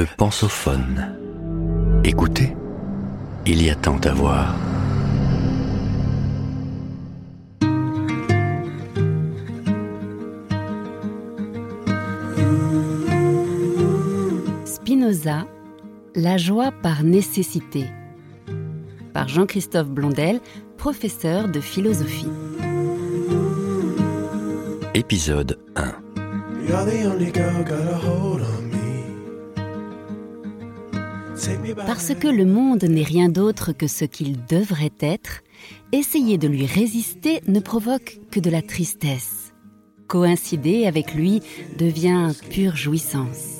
[0.00, 1.14] Le pensophone.
[2.04, 2.56] Écoutez,
[3.44, 4.54] il y a tant à voir.
[14.64, 15.44] Spinoza,
[16.14, 17.84] La joie par nécessité.
[19.12, 20.40] Par Jean-Christophe Blondel,
[20.78, 22.32] professeur de philosophie.
[24.94, 25.92] Épisode 1.
[31.86, 35.40] Parce que le monde n'est rien d'autre que ce qu'il devrait être,
[35.92, 39.52] essayer de lui résister ne provoque que de la tristesse.
[40.06, 41.40] Coïncider avec lui
[41.78, 43.56] devient pure jouissance.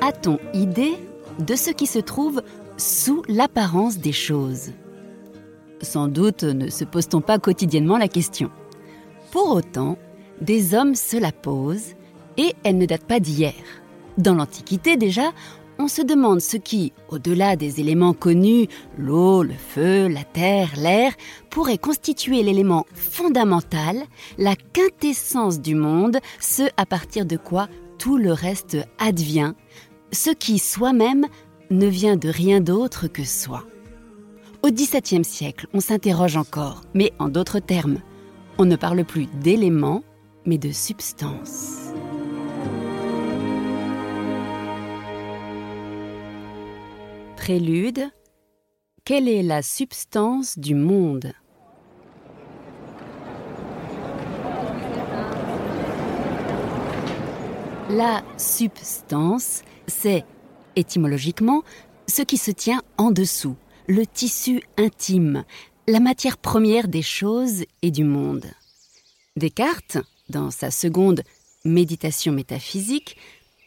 [0.00, 0.94] A-t-on idée
[1.38, 2.42] de ce qui se trouve
[2.76, 4.72] sous l'apparence des choses?
[5.82, 8.50] Sans doute ne se pose-t-on pas quotidiennement la question.
[9.30, 9.96] Pour autant,
[10.40, 11.94] des hommes se la posent
[12.36, 13.54] et elle ne date pas d'hier.
[14.18, 15.32] Dans l'Antiquité déjà,
[15.78, 21.12] on se demande ce qui, au-delà des éléments connus, l'eau, le feu, la terre, l'air,
[21.48, 23.96] pourrait constituer l'élément fondamental,
[24.36, 29.54] la quintessence du monde, ce à partir de quoi tout le reste advient,
[30.12, 31.26] ce qui soi-même
[31.70, 33.64] ne vient de rien d'autre que soi.
[34.62, 38.00] Au XVIIe siècle, on s'interroge encore, mais en d'autres termes,
[38.58, 40.02] on ne parle plus d'éléments,
[40.46, 41.92] mais de substance.
[47.36, 48.10] Prélude
[49.04, 51.32] Quelle est la substance du monde?
[57.90, 60.24] La substance, c'est,
[60.76, 61.62] étymologiquement,
[62.06, 63.56] ce qui se tient en dessous,
[63.88, 65.44] le tissu intime,
[65.88, 68.46] la matière première des choses et du monde.
[69.36, 69.98] Descartes,
[70.30, 71.22] dans sa seconde
[71.64, 73.18] Méditation métaphysique,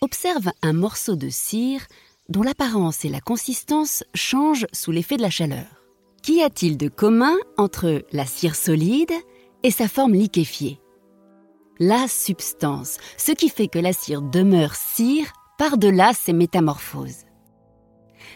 [0.00, 1.86] observe un morceau de cire
[2.28, 5.66] dont l'apparence et la consistance changent sous l'effet de la chaleur.
[6.22, 9.12] Qu'y a-t-il de commun entre la cire solide
[9.64, 10.80] et sa forme liquéfiée?
[11.80, 17.24] La substance, ce qui fait que la cire demeure cire par-delà ses métamorphoses.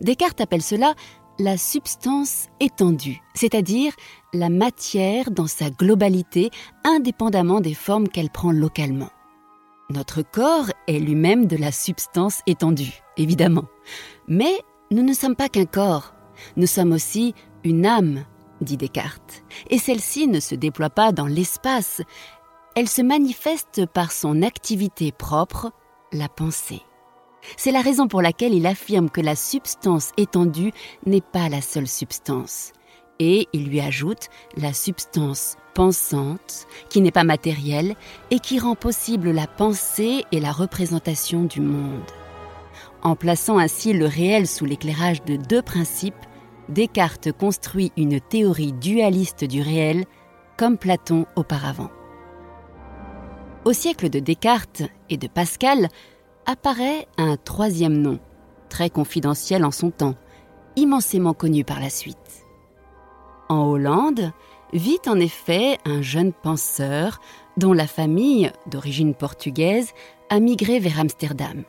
[0.00, 0.94] Descartes appelle cela
[1.40, 3.94] la substance étendue, c'est-à-dire
[4.34, 6.50] la matière dans sa globalité,
[6.84, 9.08] indépendamment des formes qu'elle prend localement.
[9.88, 13.64] Notre corps est lui-même de la substance étendue, évidemment.
[14.28, 14.52] Mais
[14.90, 16.14] nous ne sommes pas qu'un corps,
[16.56, 17.34] nous sommes aussi
[17.64, 18.24] une âme,
[18.60, 19.42] dit Descartes.
[19.70, 22.02] Et celle-ci ne se déploie pas dans l'espace,
[22.76, 25.72] elle se manifeste par son activité propre,
[26.12, 26.82] la pensée.
[27.56, 30.72] C'est la raison pour laquelle il affirme que la substance étendue
[31.06, 32.72] n'est pas la seule substance.
[33.18, 37.94] Et il lui ajoute la substance pensante, qui n'est pas matérielle
[38.30, 42.10] et qui rend possible la pensée et la représentation du monde.
[43.02, 46.14] En plaçant ainsi le réel sous l'éclairage de deux principes,
[46.68, 50.04] Descartes construit une théorie dualiste du réel,
[50.56, 51.90] comme Platon auparavant.
[53.64, 55.88] Au siècle de Descartes et de Pascal
[56.46, 58.18] apparaît un troisième nom,
[58.68, 60.14] très confidentiel en son temps,
[60.76, 62.16] immensément connu par la suite.
[63.48, 64.32] En Hollande,
[64.72, 67.20] vit en effet un jeune penseur
[67.56, 69.90] dont la famille, d'origine portugaise,
[70.28, 71.64] a migré vers Amsterdam.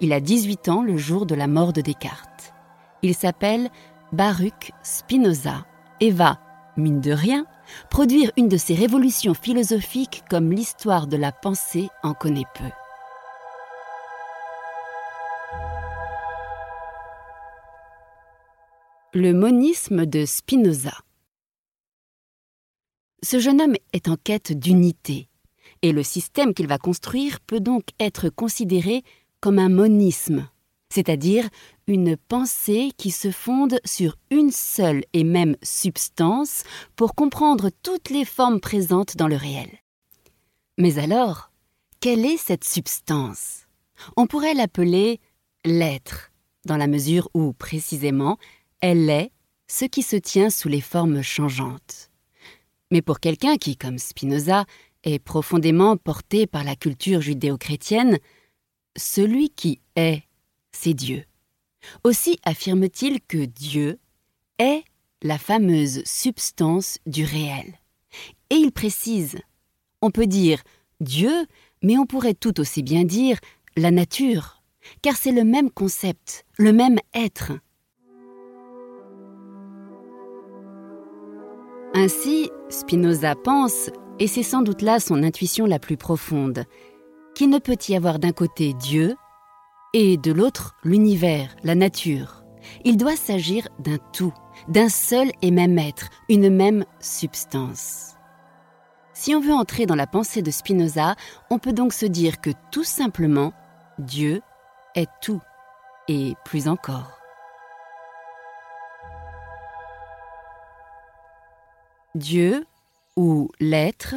[0.00, 2.54] Il a 18 ans le jour de la mort de Descartes.
[3.02, 3.70] Il s'appelle
[4.12, 5.66] Baruch Spinoza
[6.00, 6.38] et va,
[6.76, 7.46] mine de rien,
[7.90, 12.70] produire une de ces révolutions philosophiques comme l'histoire de la pensée en connaît peu.
[19.14, 20.92] Le monisme de Spinoza
[23.22, 25.28] ce jeune homme est en quête d'unité,
[25.82, 29.02] et le système qu'il va construire peut donc être considéré
[29.40, 30.48] comme un monisme,
[30.88, 31.48] c'est-à-dire
[31.88, 36.62] une pensée qui se fonde sur une seule et même substance
[36.94, 39.70] pour comprendre toutes les formes présentes dans le réel.
[40.76, 41.50] Mais alors,
[42.00, 43.66] quelle est cette substance?
[44.16, 45.18] On pourrait l'appeler
[45.64, 46.30] l'être,
[46.66, 48.38] dans la mesure où, précisément,
[48.80, 49.30] elle est
[49.66, 52.10] ce qui se tient sous les formes changeantes.
[52.90, 54.64] Mais pour quelqu'un qui, comme Spinoza,
[55.04, 58.18] est profondément porté par la culture judéo-chrétienne,
[58.96, 60.22] celui qui est,
[60.72, 61.24] c'est Dieu.
[62.04, 63.98] Aussi affirme-t-il que Dieu
[64.58, 64.82] est
[65.22, 67.74] la fameuse substance du réel.
[68.50, 69.38] Et il précise,
[70.00, 70.62] on peut dire
[71.00, 71.46] Dieu,
[71.82, 73.38] mais on pourrait tout aussi bien dire
[73.76, 74.62] la nature,
[75.02, 77.52] car c'est le même concept, le même être.
[82.00, 83.90] Ainsi, Spinoza pense
[84.20, 86.64] et c'est sans doute là son intuition la plus profonde,
[87.34, 89.16] qu'il ne peut y avoir d'un côté Dieu
[89.94, 92.44] et de l'autre l'univers, la nature.
[92.84, 94.32] Il doit s'agir d'un tout,
[94.68, 98.14] d'un seul et même être, une même substance.
[99.12, 101.16] Si on veut entrer dans la pensée de Spinoza,
[101.50, 103.52] on peut donc se dire que tout simplement,
[103.98, 104.40] Dieu
[104.94, 105.40] est tout,
[106.06, 107.17] et plus encore.
[112.14, 112.64] Dieu,
[113.16, 114.14] ou l'être,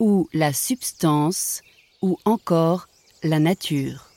[0.00, 1.62] ou la substance,
[2.02, 2.88] ou encore
[3.22, 4.10] la nature.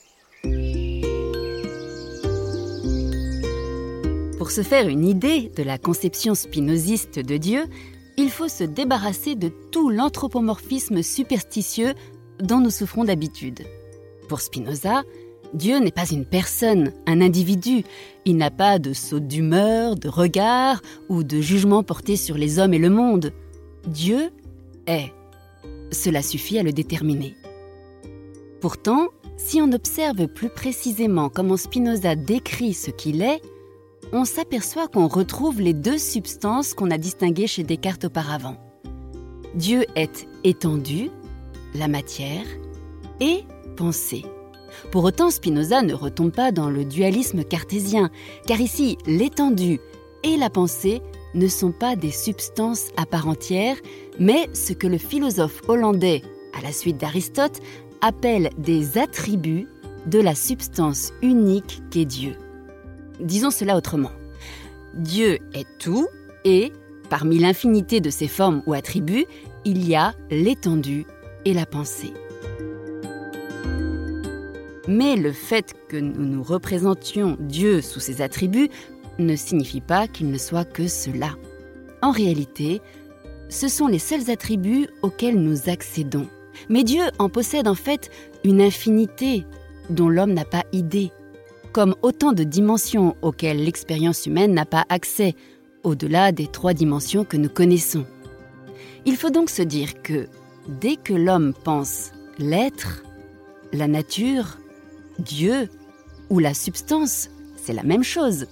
[4.38, 7.66] Pour se faire une idée de la conception spinoziste de Dieu,
[8.18, 11.94] il faut se débarrasser de tout l'anthropomorphisme superstitieux
[12.40, 13.62] dont nous souffrons d'habitude.
[14.28, 15.04] Pour Spinoza,
[15.54, 17.84] Dieu n'est pas une personne, un individu.
[18.26, 22.74] Il n'a pas de saut d'humeur, de regard ou de jugement porté sur les hommes
[22.74, 23.34] et le monde.
[23.88, 24.30] Dieu
[24.88, 25.12] est.
[25.92, 27.36] Cela suffit à le déterminer.
[28.62, 29.08] Pourtant,
[29.38, 33.42] si on observe plus précisément comment Spinoza décrit ce qu'il est,
[34.14, 38.58] on s'aperçoit qu'on retrouve les deux substances qu'on a distinguées chez Descartes auparavant.
[39.56, 41.10] Dieu est étendu,
[41.76, 42.46] la matière,
[43.20, 43.44] et
[43.76, 44.26] pensée.
[44.92, 48.10] Pour autant, Spinoza ne retombe pas dans le dualisme cartésien,
[48.48, 49.80] car ici, l'étendue
[50.24, 51.02] et la pensée
[51.34, 53.78] ne sont pas des substances à part entière,
[54.20, 56.22] mais ce que le philosophe hollandais,
[56.58, 57.60] à la suite d'Aristote,
[58.02, 59.68] appelle des attributs
[60.06, 62.36] de la substance unique qu'est Dieu.
[63.20, 64.12] Disons cela autrement.
[64.94, 66.08] Dieu est tout
[66.44, 66.74] et,
[67.10, 69.26] parmi l'infinité de ses formes ou attributs,
[69.64, 71.06] il y a l'étendue
[71.46, 72.14] et la pensée.
[74.92, 78.68] Mais le fait que nous nous représentions Dieu sous ses attributs
[79.20, 81.30] ne signifie pas qu'il ne soit que cela.
[82.02, 82.82] En réalité,
[83.48, 86.28] ce sont les seuls attributs auxquels nous accédons.
[86.68, 88.12] Mais Dieu en possède en fait
[88.44, 89.46] une infinité
[89.90, 91.14] dont l'homme n'a pas idée
[91.72, 95.36] comme autant de dimensions auxquelles l'expérience humaine n'a pas accès,
[95.84, 98.06] au-delà des trois dimensions que nous connaissons.
[99.06, 100.28] Il faut donc se dire que
[100.68, 103.04] dès que l'homme pense l'être,
[103.72, 104.58] la nature,
[105.20, 105.70] Dieu
[106.30, 108.48] ou la substance, c'est la même chose.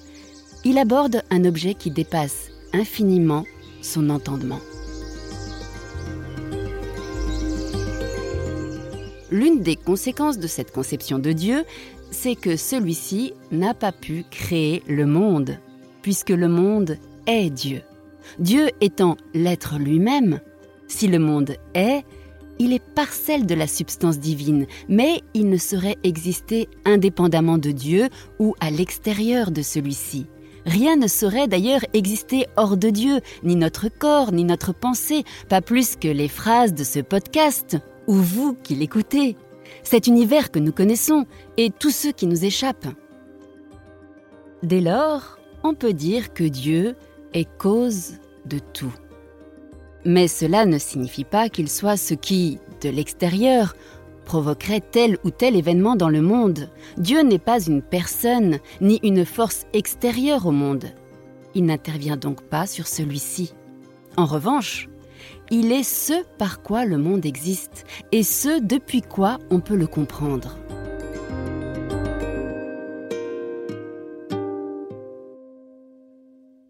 [0.66, 3.46] Il aborde un objet qui dépasse infiniment
[3.82, 4.60] son entendement.
[9.32, 11.64] L'une des conséquences de cette conception de Dieu,
[12.12, 15.58] c'est que celui-ci n'a pas pu créer le monde,
[16.02, 16.98] puisque le monde
[17.28, 17.82] est Dieu.
[18.40, 20.40] Dieu étant l'être lui-même,
[20.88, 22.04] si le monde est,
[22.60, 28.10] il est parcelle de la substance divine, mais il ne saurait exister indépendamment de Dieu
[28.38, 30.28] ou à l'extérieur de celui-ci.
[30.66, 35.62] Rien ne saurait d'ailleurs exister hors de Dieu, ni notre corps, ni notre pensée, pas
[35.62, 37.78] plus que les phrases de ce podcast,
[38.08, 39.38] ou vous qui l'écoutez
[39.84, 41.26] cet univers que nous connaissons
[41.58, 42.94] et tous ceux qui nous échappent.
[44.64, 46.96] Dès lors, on peut dire que Dieu
[47.34, 48.14] est cause
[48.46, 48.94] de tout.
[50.06, 53.76] Mais cela ne signifie pas qu'il soit ce qui, de l'extérieur,
[54.26, 56.70] provoquerait tel ou tel événement dans le monde.
[56.98, 60.86] Dieu n'est pas une personne ni une force extérieure au monde.
[61.56, 63.54] Il n'intervient donc pas sur celui-ci.
[64.18, 64.88] En revanche,
[65.50, 69.88] il est ce par quoi le monde existe et ce depuis quoi on peut le
[69.88, 70.58] comprendre.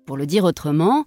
[0.06, 1.06] Pour le dire autrement,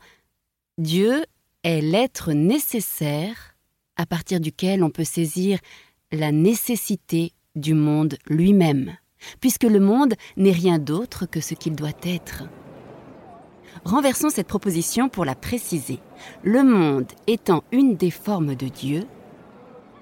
[0.79, 1.25] Dieu
[1.65, 3.57] est l'être nécessaire
[3.97, 5.59] à partir duquel on peut saisir
[6.11, 8.97] la nécessité du monde lui-même,
[9.41, 12.45] puisque le monde n'est rien d'autre que ce qu'il doit être.
[13.85, 15.99] Renversons cette proposition pour la préciser.
[16.43, 19.05] Le monde étant une des formes de Dieu,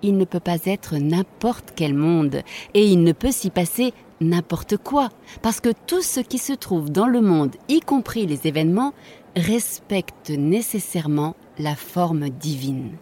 [0.02, 2.42] il ne peut pas être n'importe quel monde,
[2.74, 5.08] et il ne peut s'y passer n'importe quoi,
[5.42, 8.92] parce que tout ce qui se trouve dans le monde, y compris les événements,
[9.36, 12.96] respecte nécessairement la forme divine.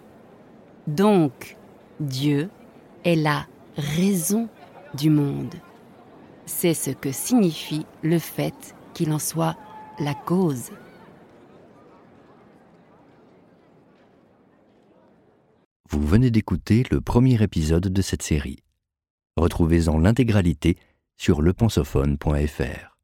[0.87, 1.57] Donc,
[2.01, 2.51] Dieu
[3.05, 3.47] est la
[3.77, 4.49] raison
[4.95, 5.55] du monde.
[6.47, 9.57] C'est ce que signifie le fait qu'il en soit
[9.99, 10.71] la cause.
[15.91, 18.59] Vous venez d'écouter le premier épisode de cette série.
[19.37, 20.77] Retrouvez-en l'intégralité
[21.19, 22.98] sur lepensophone.fr.